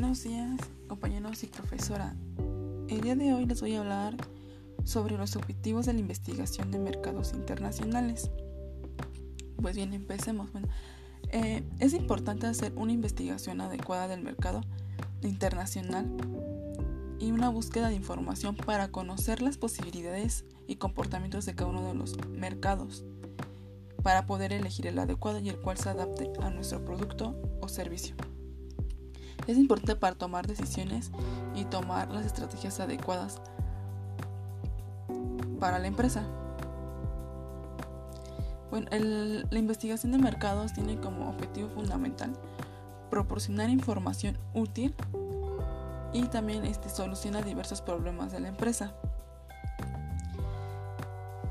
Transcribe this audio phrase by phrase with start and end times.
[0.00, 2.16] Buenos días, compañeros y profesora.
[2.88, 4.16] El día de hoy les voy a hablar
[4.82, 8.30] sobre los objetivos de la investigación de mercados internacionales.
[9.60, 10.48] Pues bien, empecemos.
[11.32, 14.62] Eh, es importante hacer una investigación adecuada del mercado
[15.20, 16.06] internacional
[17.18, 21.92] y una búsqueda de información para conocer las posibilidades y comportamientos de cada uno de
[21.92, 23.04] los mercados
[24.02, 28.16] para poder elegir el adecuado y el cual se adapte a nuestro producto o servicio.
[29.46, 31.10] Es importante para tomar decisiones
[31.54, 33.40] y tomar las estrategias adecuadas
[35.58, 36.24] para la empresa.
[38.70, 42.32] Bueno, la investigación de mercados tiene como objetivo fundamental
[43.10, 44.94] proporcionar información útil
[46.12, 48.94] y también este, soluciona diversos problemas de la empresa.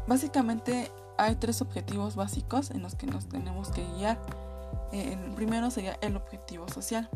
[0.07, 4.17] Básicamente hay tres objetivos básicos en los que nos tenemos que guiar.
[4.91, 7.09] El primero sería el objetivo social.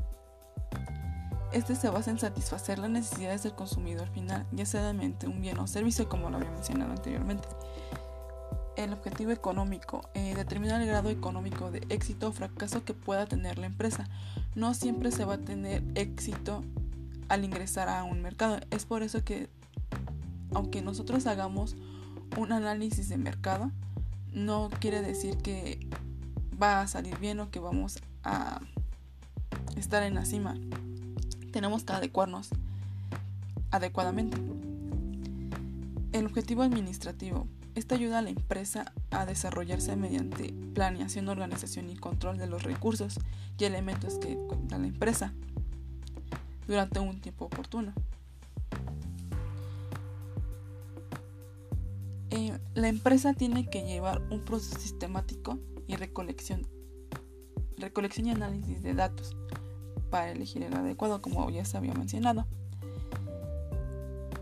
[1.54, 5.68] Este se basa en satisfacer las necesidades del consumidor final, ya sea un bien o
[5.68, 7.48] servicio, como lo había mencionado anteriormente.
[8.76, 13.60] El objetivo económico eh, determina el grado económico de éxito o fracaso que pueda tener
[13.60, 14.10] la empresa.
[14.56, 16.64] No siempre se va a tener éxito
[17.30, 18.58] al ingresar a un mercado.
[18.72, 19.48] Es por eso que,
[20.56, 21.76] aunque nosotros hagamos
[22.36, 23.70] un análisis de mercado,
[24.32, 25.88] no quiere decir que
[26.60, 28.60] va a salir bien o que vamos a
[29.78, 30.56] estar en la cima
[31.54, 32.50] tenemos que adecuarnos
[33.72, 34.38] adecuadamente.
[36.12, 37.48] El objetivo administrativo.
[37.76, 43.20] Esta ayuda a la empresa a desarrollarse mediante planeación, organización y control de los recursos
[43.58, 45.34] y elementos que cuenta la empresa
[46.68, 47.94] durante un tiempo oportuno.
[52.30, 56.68] Eh, la empresa tiene que llevar un proceso sistemático y recolección,
[57.78, 59.36] recolección y análisis de datos
[60.14, 62.46] para elegir el adecuado, como ya se había mencionado.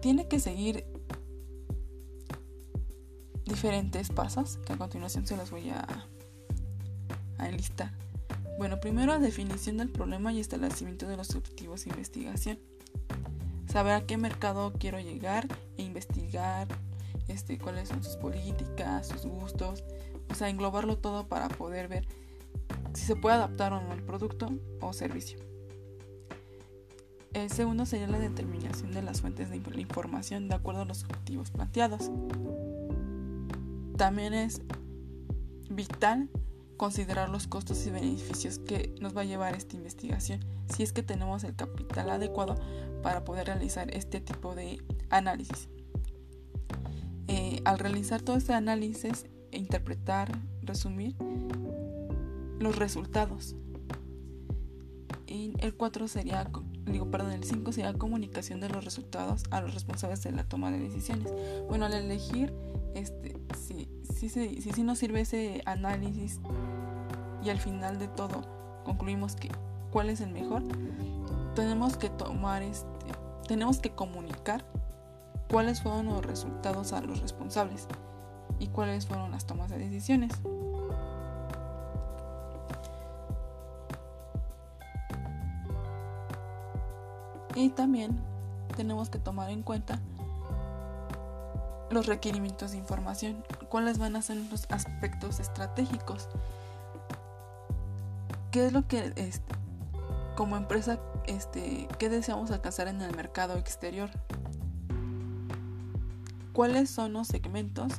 [0.01, 0.83] Tiene que seguir
[3.45, 5.87] diferentes pasos que a continuación se los voy a,
[7.39, 7.93] enlistar.
[8.57, 12.59] Bueno, primero definición del problema y establecimiento de los objetivos de investigación.
[13.71, 16.67] Saber a qué mercado quiero llegar e investigar
[17.29, 19.85] este, cuáles son sus políticas, sus gustos,
[20.29, 22.05] o sea, englobarlo todo para poder ver
[22.93, 24.49] si se puede adaptar o no el producto
[24.81, 25.50] o servicio.
[27.33, 31.51] El segundo sería la determinación de las fuentes de información de acuerdo a los objetivos
[31.51, 32.11] planteados.
[33.97, 34.61] También es
[35.69, 36.29] vital
[36.75, 40.43] considerar los costos y beneficios que nos va a llevar esta investigación
[40.73, 42.55] si es que tenemos el capital adecuado
[43.03, 45.69] para poder realizar este tipo de análisis.
[47.27, 50.31] Eh, al realizar todo este análisis, e interpretar,
[50.61, 51.15] resumir
[52.59, 53.55] los resultados.
[55.27, 56.41] El 4 sería
[56.85, 60.71] digo, perdón, el 5 sería comunicación de los resultados a los responsables de la toma
[60.71, 61.31] de decisiones.
[61.67, 62.53] Bueno, al elegir,
[62.95, 66.39] este, si, si, si, si nos sirve ese análisis
[67.43, 68.41] y al final de todo
[68.83, 69.49] concluimos que
[69.91, 70.63] cuál es el mejor,
[71.55, 72.87] tenemos que tomar este,
[73.47, 74.65] tenemos que comunicar
[75.49, 77.87] cuáles fueron los resultados a los responsables
[78.59, 80.31] y cuáles fueron las tomas de decisiones.
[87.61, 88.19] Y también
[88.75, 90.01] tenemos que tomar en cuenta
[91.91, 96.27] los requerimientos de información, cuáles van a ser los aspectos estratégicos,
[98.49, 99.53] qué es lo que este,
[100.35, 104.09] como empresa este, qué deseamos alcanzar en el mercado exterior,
[106.53, 107.93] cuáles son los segmentos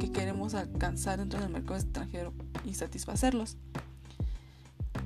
[0.00, 2.32] que queremos alcanzar dentro del mercado extranjero
[2.64, 3.58] y satisfacerlos.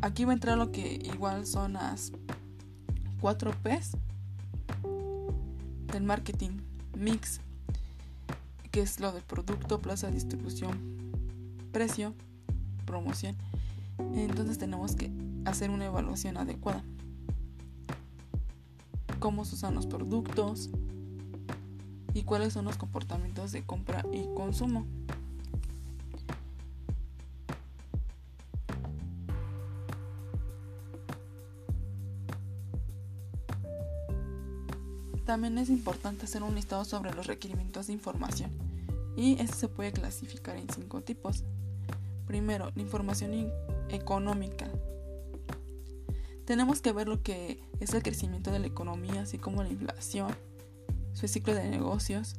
[0.00, 2.12] Aquí va a entrar lo que igual son las
[3.20, 3.96] 4 P's
[5.92, 6.60] del marketing
[6.96, 7.40] mix,
[8.70, 10.78] que es lo de producto, plaza, distribución,
[11.72, 12.14] precio,
[12.86, 13.36] promoción.
[14.14, 15.10] Entonces tenemos que
[15.44, 16.82] hacer una evaluación adecuada.
[19.18, 20.70] Cómo se usan los productos
[22.14, 24.86] y cuáles son los comportamientos de compra y consumo.
[35.30, 38.50] También es importante hacer un listado sobre los requerimientos de información
[39.16, 41.44] y esto se puede clasificar en cinco tipos.
[42.26, 43.52] Primero, la información
[43.90, 44.68] económica.
[46.46, 50.34] Tenemos que ver lo que es el crecimiento de la economía, así como la inflación,
[51.12, 52.34] su ciclo de negocios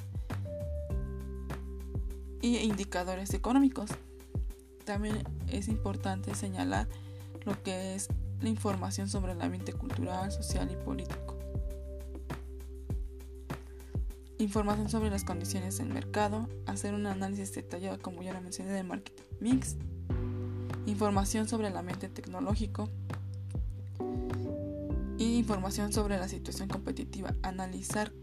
[2.42, 3.90] y indicadores económicos.
[4.84, 6.90] También es importante señalar
[7.46, 8.10] lo que es
[8.42, 11.31] la información sobre el ambiente cultural, social y político.
[14.42, 18.82] Información sobre las condiciones del mercado, hacer un análisis detallado, como ya lo mencioné, de
[18.82, 19.76] marketing mix.
[20.88, 22.90] Información sobre el ambiente tecnológico.
[25.20, 28.14] Y información sobre la situación competitiva, analizar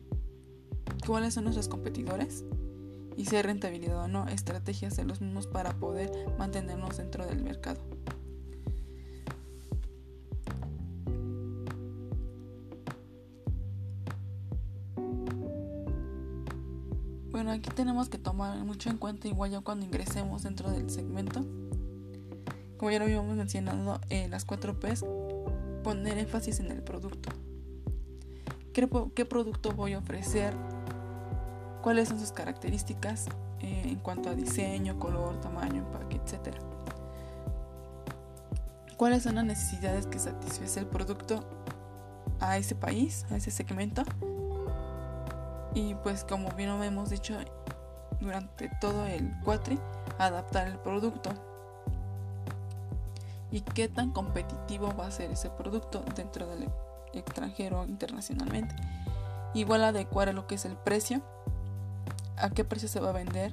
[1.06, 2.44] cuáles son nuestros competidores
[3.17, 7.44] y si hay rentabilidad o no, estrategias de los mismos para poder mantenernos dentro del
[7.44, 7.81] mercado.
[17.48, 21.46] Bueno, aquí tenemos que tomar mucho en cuenta igual ya cuando ingresemos dentro del segmento.
[22.76, 25.02] Como ya lo habíamos mencionado, en las 4 P's,
[25.82, 27.30] poner énfasis en el producto.
[28.74, 30.52] ¿Qué, producto voy a ofrecer?
[31.80, 33.28] cuáles son sus características
[33.60, 36.54] eh, en cuanto a diseño, color, tamaño, empaque, etc.
[38.98, 41.48] ¿Cuáles son las necesidades que satisface el producto
[42.40, 44.02] a ese país, a ese segmento?
[45.78, 47.38] Y pues como bien lo hemos dicho
[48.20, 49.78] durante todo el cuatri,
[50.19, 51.30] adaptar el producto.
[53.52, 56.69] ¿Y qué tan competitivo va a ser ese producto dentro del
[57.12, 58.75] extranjero internacionalmente?
[59.54, 61.22] Igual adecuar a lo que es el precio
[62.40, 63.52] a qué precio se va a vender,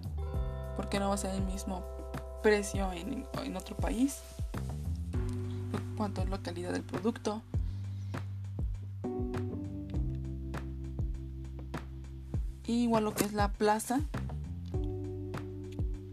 [0.76, 1.84] por qué no va a ser el mismo
[2.42, 4.22] precio en, otro país,
[5.98, 7.42] cuánto es la calidad del producto.
[12.74, 14.02] Igual lo que es la plaza,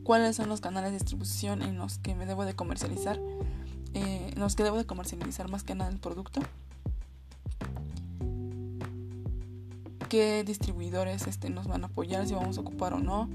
[0.05, 3.19] cuáles son los canales de distribución en los que me debo de comercializar,
[3.95, 6.41] eh, en los que debo de comercializar más que nada el producto.
[10.13, 13.31] qué distribuidores este, nos van a apoyar, si vamos a ocupar o no,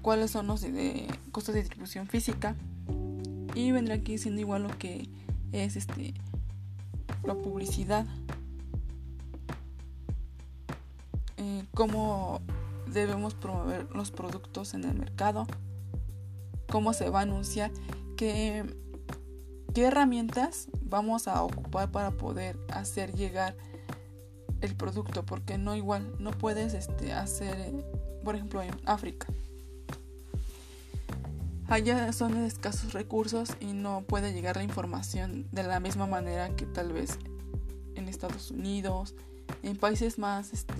[0.00, 2.56] cuáles son los de, costos de distribución física
[3.54, 5.10] y vendrá aquí siendo igual lo que
[5.52, 6.14] es este
[7.22, 8.06] la publicidad
[11.74, 12.40] cómo
[12.86, 15.46] debemos promover los productos en el mercado
[16.70, 17.70] cómo se va a anunciar
[18.16, 18.64] qué,
[19.74, 23.56] qué herramientas vamos a ocupar para poder hacer llegar
[24.60, 27.84] el producto porque no igual no puedes este, hacer
[28.24, 29.26] por ejemplo en África.
[31.68, 36.66] Allá son escasos recursos y no puede llegar la información de la misma manera que
[36.66, 37.16] tal vez
[37.94, 39.14] en Estados Unidos
[39.62, 40.74] en países más este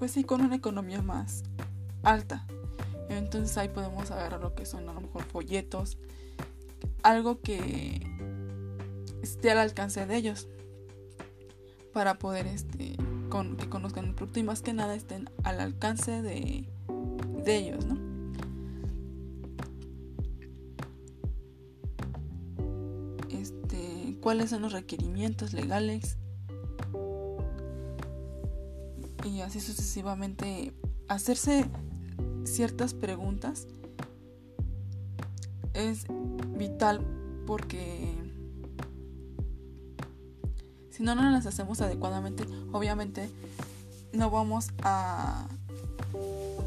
[0.00, 1.44] pues sí con una economía más
[2.02, 2.46] alta
[3.10, 5.98] entonces ahí podemos agarrar lo que son a lo mejor folletos
[7.02, 8.00] algo que
[9.22, 10.48] esté al alcance de ellos
[11.92, 12.96] para poder este,
[13.58, 16.66] que conozcan el producto y más que nada estén al alcance de,
[17.44, 17.98] de ellos, ¿no?
[23.30, 26.16] Este, cuáles son los requerimientos legales
[29.30, 30.74] y así sucesivamente
[31.08, 31.64] hacerse
[32.44, 33.66] ciertas preguntas
[35.72, 36.04] es
[36.56, 37.00] vital
[37.46, 38.12] porque
[40.90, 43.30] si no nos las hacemos adecuadamente, obviamente
[44.12, 45.46] no vamos a,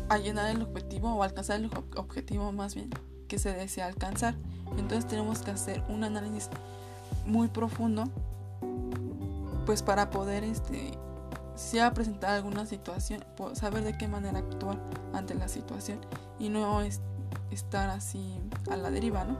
[0.07, 2.89] a llenar el objetivo o alcanzar el objetivo más bien
[3.27, 4.35] que se desea alcanzar.
[4.77, 6.49] Entonces tenemos que hacer un análisis
[7.25, 8.05] muy profundo
[9.65, 10.97] pues para poder este
[11.55, 14.77] si ha presentado alguna situación saber de qué manera actuar
[15.13, 15.99] ante la situación
[16.39, 16.81] y no
[17.51, 19.37] estar así a la deriva no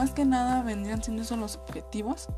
[0.00, 2.28] más que nada vendrían siendo esos los objetivos,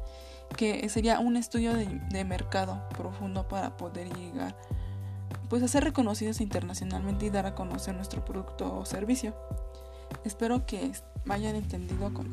[0.57, 4.57] que sería un estudio de, mercado profundo para poder llegar
[5.49, 9.35] pues a ser reconocidos internacionalmente y dar a conocer nuestro producto o servicio.
[10.25, 10.93] Espero que
[11.25, 12.33] me hayan entendido con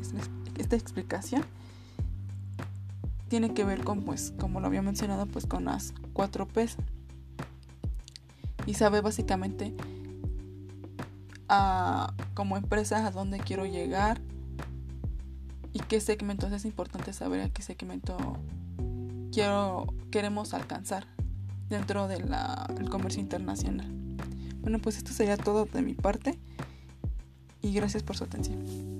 [0.58, 1.44] esta explicación.
[3.28, 6.76] Tiene que ver con, pues, como lo había mencionado, pues con las 4 P's.
[8.66, 9.74] Y sabe básicamente
[11.48, 14.20] a, como empresa a dónde quiero llegar,
[15.72, 18.16] y qué segmentos es importante saber a qué segmento
[19.32, 21.06] quiero, queremos alcanzar
[21.68, 22.28] dentro del
[22.90, 23.88] comercio internacional.
[24.60, 26.38] Bueno, pues esto sería todo de mi parte
[27.62, 28.99] y gracias por su atención.